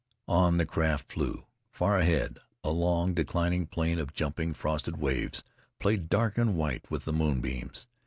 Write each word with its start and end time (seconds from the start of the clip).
On 0.27 0.57
the 0.57 0.65
craft 0.65 1.11
flew. 1.11 1.45
Far 1.71 1.99
ahead, 1.99 2.39
a 2.63 2.71
long, 2.71 3.13
declining 3.13 3.67
plane 3.67 3.99
of 3.99 4.13
jumping 4.15 4.55
frosted 4.55 4.97
waves 4.97 5.43
played 5.77 6.09
dark 6.09 6.39
and 6.39 6.55
white 6.57 6.89
with 6.89 7.05
the 7.05 7.13
moonbeams. 7.13 7.85